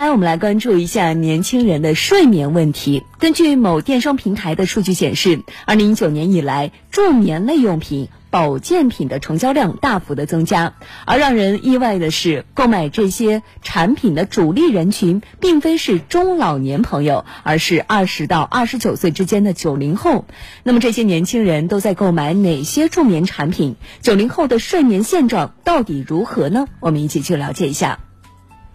[0.00, 3.04] 来，我们来关注一下年轻人的睡眠问题。
[3.18, 10.72] 根据某电商平台的数据显示，二零一九年以来，助眠类用品、保健品的成交量大幅的增加。
[11.04, 20.24] 而让人意外的是，购买这些产品的主力人群，并非是中老年朋友，而是二十到二十九岁之间的九零后。
[20.62, 23.76] 那么，这些年轻人都在购买哪些助眠产品？
[24.00, 26.68] 九零后的睡眠现状到底如何呢？
[26.80, 27.98] 我们一起去了解一下。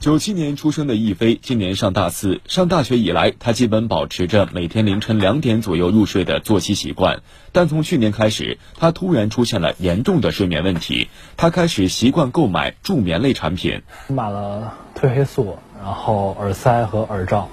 [0.06, 2.40] 九七年出生的易飞，今年上大四。
[2.46, 7.24] 上大学以来，他基本保持着每天凌晨两点左右入睡的作息习惯。
[7.52, 11.08] 但从去年开始，他突然出现了严重的睡眠问题。
[11.38, 17.50] 他开始习惯购买助眠类产品，买了褪黑素，然后耳塞和耳罩。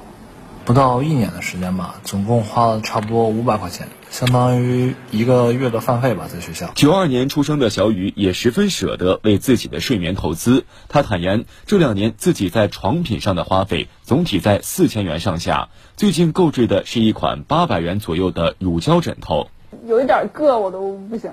[0.66, 6.70] 不到一年的时间吧，总共花了差不多五百块钱，相当于一个月的饭费吧，在学校。
[6.74, 10.66] 九二年出生的小雨也十分舍得为自己的睡眠投资。
[10.88, 15.70] 他坦言，这两年自己在床品上的花费总体在四千元上下。
[15.96, 19.48] 最近购置的是一款八百元左右的乳胶枕头，
[19.86, 21.32] 有一点硌我都不行，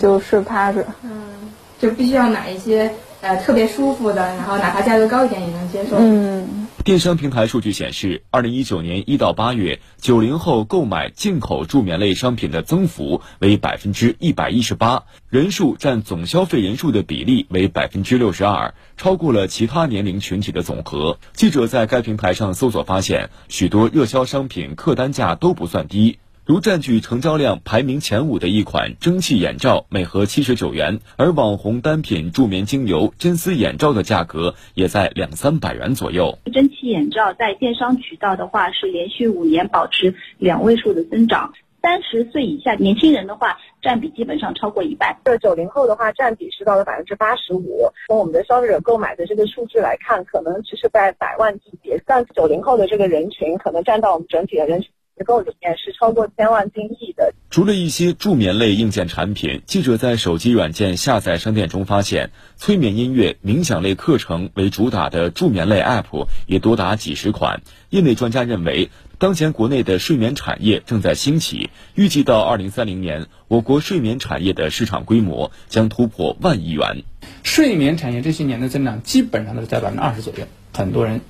[0.00, 0.84] 就睡趴着。
[1.04, 5.96] 嗯，就必须要买一些呃特别舒服的，然后哪怕价格高一点也能接受。
[5.98, 6.68] 嗯。
[6.84, 21.18] 电商平台数据显示，二零一九年一到八月，九零后购买进口助眠类商品的增幅为百分之一百一十八，人数占总消费人数的比例为百分之六十二，超过了其他年龄群体的总和。
[21.34, 26.18] 记者在该平台上搜索发现，许多热销商品客单价都不算低。
[26.44, 36.36] 如占据成交量排名前五的一款蒸汽眼罩，每盒七十九元；而网红单品助眠精油真丝眼罩的价格也在两三百元左右。
[36.52, 45.16] 蒸汽眼罩在电商渠道的话是连续五年保持两位数的增长，三十岁以下年轻人的话占比基本上超过一半。
[45.24, 47.88] 这九零后的话占比是到了百分之八十五。
[48.08, 54.90] 从我们的消费者购买的这个数据来看，可能只是在百万级别，但九零后的这个人群可能占到我们整体的人群。
[55.16, 57.34] 结构里面是超过千万斤亿的。
[57.50, 67.62] 除了一些助眠类硬件产品，记者在手机软件下载商店中发现，催眠音乐、冥想类课程为主打的助眠类 App 也多达几十款。
[67.90, 77.04] 业内专家认为，当前国内的睡眠产业正在兴起，预计到二零三零年，我国睡眠产业的市场规模将突破万亿元。
[77.42, 81.20] 睡眠产业这些年的增长基本上都是在百分之二十左右，很多人。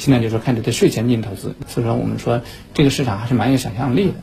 [0.00, 2.40] 现在就是开始对睡前进行投资，所以说我们说
[2.72, 4.14] 这个市场还是蛮有想象力的。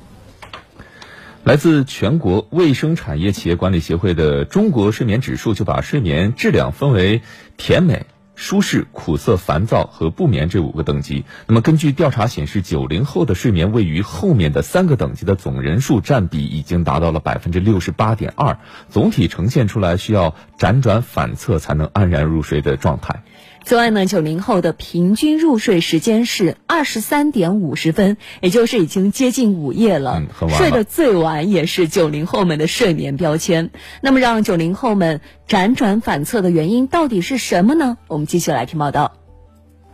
[1.44, 7.22] 来自全国卫生产业企业管理协会的中国睡眠指数就把睡眠质量分为
[7.58, 11.26] 甜美、舒适、苦涩、烦躁和不眠这五个等级。
[11.46, 18.58] 那么根据调查显示，九零后的睡眠位于后面的三个等级的总人数占比已经达到了百分之六十八点二，
[18.90, 23.22] 总体呈现出来需要辗转反侧才能安然入睡的状态。
[23.68, 30.22] 此外呢，九零后的平均入睡时间是二十三点五十分，也就是已经接近午夜了。
[30.22, 33.72] 嗯，很晚睡得最晚也是九零后们的睡眠标签。
[34.00, 35.20] 那么，让九零后们
[35.50, 37.98] 辗转反侧的原因到底是什么呢？
[38.08, 39.12] 我们继续来听报道。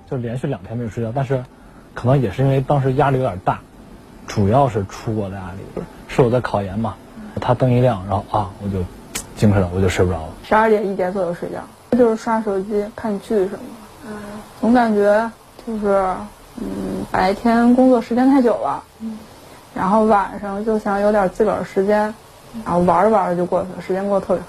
[0.08, 1.44] 就连续两天没有睡觉，但是
[1.96, 3.60] 可能也是因为当时压力有点大，
[4.28, 5.82] 主要是出国的压力。
[6.10, 6.94] 是我在考研嘛，
[7.42, 8.86] 他灯一亮，然后啊，我就
[9.36, 10.30] 精神了，我就睡不着了。
[10.44, 11.58] 十二点一点左右睡觉。
[11.98, 13.60] 就是刷手机、看剧什么，
[14.08, 14.14] 嗯，
[14.60, 15.30] 总感觉
[15.66, 16.04] 就是，
[16.60, 19.16] 嗯，白天工作时间太久了，嗯，
[19.76, 22.12] 然后晚上就想有点自个儿时间，
[22.66, 24.48] 然后玩着玩着就过去了，时间过得特别快。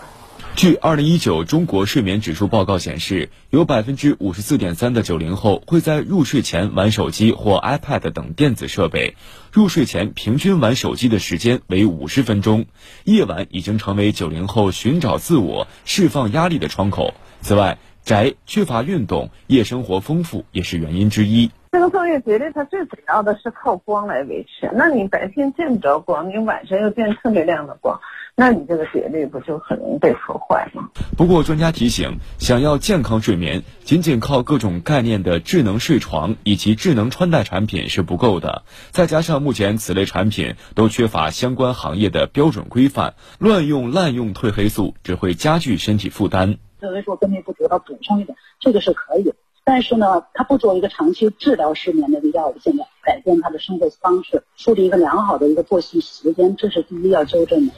[0.65, 9.15] 据二零一九中国睡眠指数报告显示，有百分之五十四点三的九零后会在入睡前玩手机或 iPad 等电子设备，
[9.53, 12.65] 入睡前平均玩手机的时间为五十分钟，
[13.05, 17.13] 夜晚已经成为九零后寻找自我、释放压力的窗口。
[17.43, 21.51] 此外，宅、缺乏运动、夜生活丰富也是原因之一。
[21.73, 24.71] 这个昼夜节律它最主要的是靠光来维持。
[24.73, 28.01] 那你白天见不着光，你晚上又见特别亮的光，
[28.37, 30.91] 那你这个节律不就很容易被破坏吗？
[31.17, 38.65] 不过，专家提醒，想要健康睡眠，仅仅靠各种概念的智能睡床以及智能穿戴产品是不够的。
[38.91, 46.57] 再加上目前此类产品都缺乏相关行业的标准规范，乱用滥用褪黑素只会加剧身体负担。
[46.81, 49.33] 褪黑素分泌不足，要补充一点，这个是可以。
[49.63, 57.73] 但是呢，它不作为一个长期治疗失眠的一个药物，现在改变他的生活方式，树立一个良好的一个作息时间，这是第一要纠正的。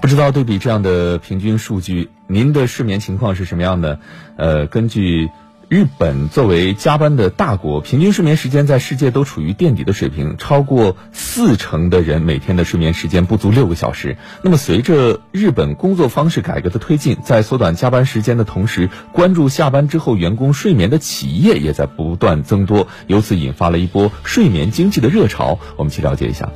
[0.00, 4.00] 不知道对比这样的平均数据，您的睡眠情况是什么样的？
[4.36, 5.28] 呃，根据
[5.68, 14.16] 日本作为加班的大国，平均睡眠时间在世界都处于垫底的水平，超过四成的人每天的睡眠时间不足六个小时。
[14.42, 25.58] 那么，随着日本工作方式改革的推进，在缩短加班时间的同时，关注下班之后员工睡眠的企业也在不断增多，由此引发了一波睡眠经济的热潮。
[25.76, 26.50] 我们去了解一下。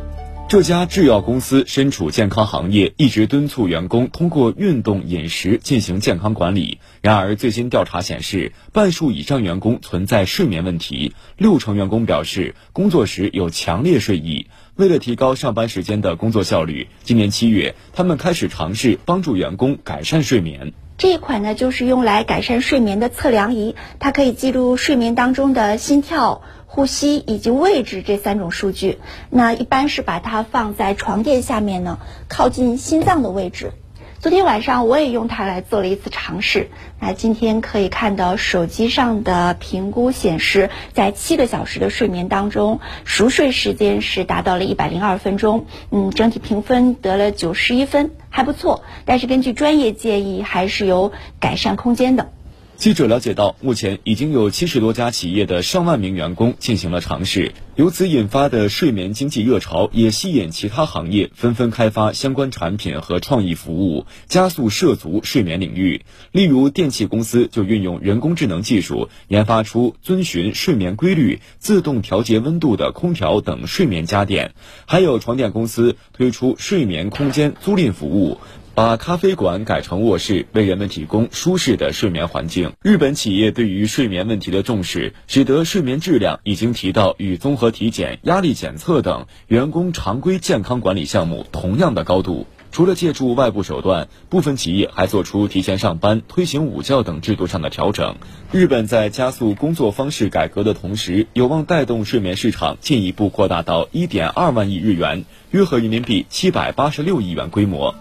[0.46, 6.78] 这家制药公司身处健康行业，一直敦促员工通过运动、饮食进行健康管理。
[7.00, 14.46] 然而，最新调查显示，半数以上员工存在睡眠问题，六成员工表示工作时有强烈睡意。
[14.76, 20.72] 为了提高上班时间的工作效率，今年七月，他们开始尝试帮助员工改善睡眠。
[20.96, 26.42] 这一款呢，就是用来改善睡眠的测量仪，它可以记录睡眠当中的心跳。
[26.74, 28.98] 呼吸以及位置这三种数据，
[29.30, 33.70] 那一般是把它放在床垫下面呢，靠近心脏的位置。
[34.18, 36.70] 昨天晚上我也用它来做了一次尝试。
[36.98, 48.82] 那今天可以看到手机上的评估显示，在七个小时的睡眠当中，熟睡时间是达到了一百零二分钟，嗯，整体评分得了九十一分，还不错。
[49.04, 52.32] 但是根据专业建议，还是有改善空间的。
[52.76, 66.02] 记者了解到，目前已经有七十多家企业的上万名员工进行了尝试，由此引发的睡眠经济热潮也吸引其他行业纷纷开发相关产品和创意服务，加速涉足睡眠领域。
[66.32, 74.50] 例如，电器公司就运用人工智能技术，研发出遵循睡眠规律、自动调节温度的空调等睡眠家电；
[74.84, 78.38] 还有床垫公司推出睡眠空间租赁服务。
[78.74, 82.72] 把咖啡馆改成卧室，为人们提供舒适的睡眠环境。
[82.82, 92.48] 日本企业对于睡眠问题的重视，使得睡眠质量已经提到与综合体检、压力检测等员工常规健康管理项目同样的高度。
[92.72, 98.16] 除了借助外部手段，部分企业还做出提前上班、推行午觉等制度上的调整。
[98.50, 107.94] 日本在加速工作方式改革的同时，有望带动睡眠市场进一步扩大到一点二万亿日元，约合人民币七百八十六亿元规模。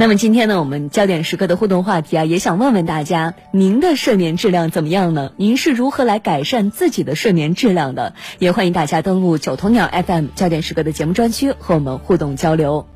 [0.00, 5.32] 那么今天呢，我们焦点时刻的互动话题啊，也想问问大家，您的睡眠质量怎么样呢？
[5.36, 8.14] 您是如何来改善自己的睡眠质量的？
[8.38, 12.86] 也欢迎大家登录九头鸟 FM 焦点时刻的节目专区和我们互动交流。